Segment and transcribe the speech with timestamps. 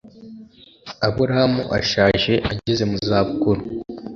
[1.07, 3.61] Aburahamu ashaje ageze muzabukuru